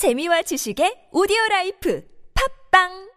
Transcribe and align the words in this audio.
재미와 0.00 0.40
지식의 0.40 1.10
오디오 1.12 1.36
라이프. 1.50 2.02
팟빵! 2.32 3.10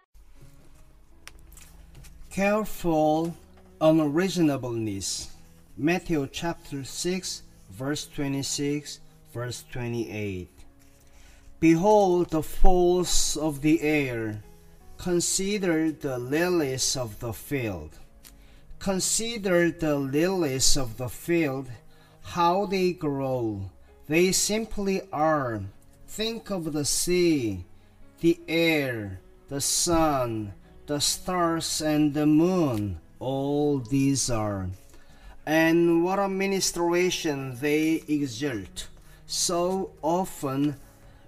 Careful 2.29 3.31
unreasonableness. 3.79 5.29
Matthew 5.77 6.27
chapter 6.29 6.83
6 6.83 7.43
verse 7.71 8.05
26 8.13 8.99
verse 9.31 9.63
28 9.71 10.49
Behold 11.61 12.31
the 12.31 12.43
fowls 12.43 13.37
of 13.37 13.61
the 13.61 13.79
air. 13.79 14.43
Consider 14.97 15.89
the 15.89 16.19
lilies 16.19 16.97
of 16.99 17.17
the 17.21 17.31
field. 17.31 17.95
Consider 18.79 19.71
the 19.71 19.95
lilies 19.95 20.75
of 20.75 20.97
the 20.97 21.07
field 21.07 21.71
how 22.35 22.65
they 22.65 22.91
grow. 22.91 23.71
They 24.09 24.33
simply 24.33 24.99
are. 25.13 25.63
Think 26.13 26.51
of 26.51 26.73
the 26.73 26.85
sea, 26.85 27.65
the 28.19 28.39
air, 28.47 29.19
the 29.49 29.59
sun, 29.59 30.53
the 30.85 30.99
stars, 31.01 31.81
and 31.81 32.13
the 32.13 32.27
moon. 32.27 32.99
All 33.17 33.79
these 33.79 34.29
are. 34.29 34.69
And 35.47 36.03
what 36.03 36.19
a 36.19 36.29
ministration 36.29 37.57
they 37.59 38.03
exert. 38.07 38.89
So 39.25 39.89
often 40.03 40.75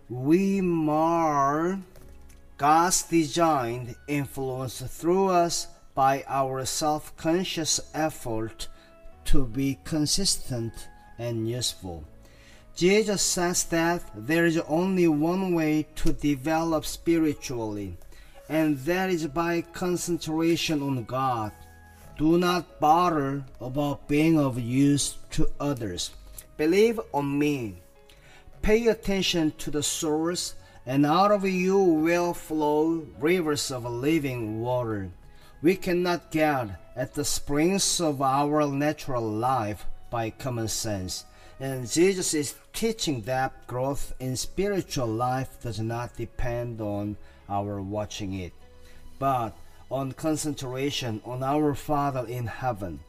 we 0.07 0.61
mar 0.61 1.79
God's 2.57 3.01
designed 3.01 3.95
influence 4.07 4.83
through 4.83 5.29
us 5.29 5.65
by 5.95 6.23
our 6.27 6.63
self 6.63 7.17
conscious 7.17 7.79
effort 7.95 8.67
to 9.33 9.47
be 9.47 9.79
consistent 9.83 10.89
and 11.17 11.49
useful. 11.49 12.03
Jesus 12.75 13.21
says 13.21 13.63
that 13.65 14.03
there 14.13 14.45
is 14.45 14.57
only 14.67 15.07
one 15.07 15.53
way 15.55 15.87
to 15.95 16.11
develop 16.11 16.85
spiritually, 16.85 17.97
and 18.49 18.77
that 18.79 19.09
is 19.09 19.27
by 19.27 19.61
concentration 19.61 20.81
on 20.81 21.05
God. 21.05 21.53
Do 22.17 22.37
not 22.37 22.79
bother 22.81 23.45
about 23.61 24.07
being 24.07 24.37
of 24.37 24.59
use 24.59 25.17
to 25.31 25.49
others. 25.59 26.11
Believe 26.57 26.99
on 27.13 27.39
me. 27.39 27.81
Pay 28.61 28.87
attention 28.87 29.51
to 29.59 29.71
the 29.71 29.83
source, 29.83 30.55
and 30.85 31.05
out 31.05 31.31
of 31.31 31.45
you 31.45 31.77
will 31.77 32.33
flow 32.33 33.05
rivers 33.19 33.71
of 33.71 33.85
living 33.85 34.61
water. 34.61 35.11
We 35.61 35.75
cannot 35.75 36.31
get 36.31 36.69
at 36.95 37.13
the 37.13 37.25
springs 37.25 38.01
of 38.01 38.21
our 38.21 38.67
natural 38.67 39.23
life 39.23 39.85
by 40.09 40.29
common 40.29 40.67
sense, 40.67 41.25
and 41.59 41.89
Jesus 41.89 42.33
is 42.33 42.55
teaching 42.73 43.21
that 43.21 43.65
growth 43.67 44.13
in 44.19 44.35
spiritual 44.35 45.07
life 45.07 45.61
does 45.61 45.79
not 45.79 46.17
depend 46.17 46.81
on 46.81 47.17
our 47.47 47.81
watching 47.81 48.33
it, 48.33 48.53
but 49.19 49.55
on 49.89 50.11
concentration 50.11 51.21
on 51.25 51.43
our 51.43 51.73
Father 51.75 52.25
in 52.27 52.47
heaven. 52.47 52.99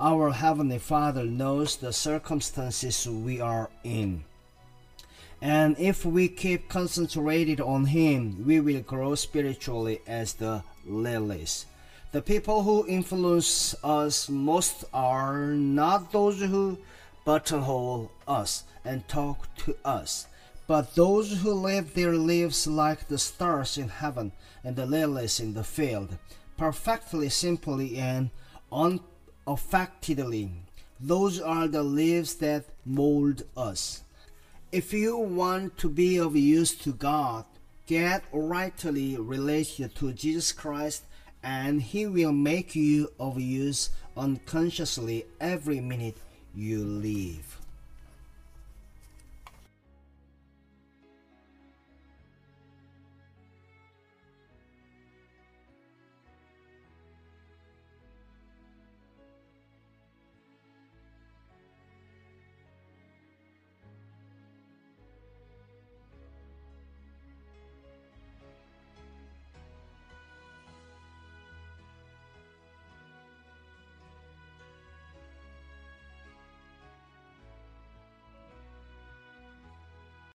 Our 0.00 0.32
Heavenly 0.32 0.78
Father 0.78 1.24
knows 1.24 1.76
the 1.76 1.92
circumstances 1.92 3.06
we 3.06 3.40
are 3.40 3.70
in. 3.84 4.24
And 5.40 5.78
if 5.78 6.04
we 6.04 6.28
keep 6.28 6.68
concentrated 6.68 7.60
on 7.60 7.84
Him, 7.84 8.44
we 8.44 8.60
will 8.60 8.80
grow 8.80 9.14
spiritually 9.14 10.00
as 10.06 10.34
the 10.34 10.62
lilies. 10.84 11.66
The 12.12 12.22
people 12.22 12.62
who 12.62 12.86
influence 12.86 13.74
us 13.84 14.28
most 14.28 14.84
are 14.92 15.46
not 15.46 16.12
those 16.12 16.40
who 16.40 16.78
buttonhole 17.24 18.10
us 18.26 18.64
and 18.84 19.06
talk 19.08 19.54
to 19.56 19.76
us, 19.84 20.26
but 20.66 20.94
those 20.94 21.42
who 21.42 21.52
live 21.52 21.94
their 21.94 22.14
lives 22.14 22.66
like 22.66 23.08
the 23.08 23.18
stars 23.18 23.78
in 23.78 23.88
heaven 23.88 24.32
and 24.64 24.76
the 24.76 24.86
lilies 24.86 25.40
in 25.40 25.54
the 25.54 25.64
field, 25.64 26.18
perfectly 26.56 27.28
simply 27.28 27.96
and 27.96 28.30
unaffectedly. 28.70 30.50
Those 31.00 31.40
are 31.40 31.68
the 31.68 31.82
lives 31.82 32.36
that 32.36 32.64
mold 32.84 33.42
us. 33.56 34.02
If 34.70 34.92
you 34.92 35.16
want 35.18 35.76
to 35.78 35.88
be 35.88 36.16
of 36.16 36.36
use 36.36 36.74
to 36.76 36.92
God, 36.92 37.44
get 37.86 38.22
rightly 38.32 39.16
related 39.16 39.94
to 39.96 40.12
Jesus 40.12 40.52
Christ, 40.52 41.02
and 41.42 41.82
He 41.82 42.06
will 42.06 42.32
make 42.32 42.74
you 42.74 43.12
of 43.18 43.40
use 43.40 43.90
unconsciously 44.16 45.26
every 45.40 45.80
minute 45.80 46.16
you 46.54 46.84
live. 46.84 47.61